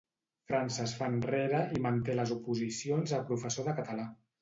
[0.51, 4.13] França es fa enrere i manté les oposicions a professor de català.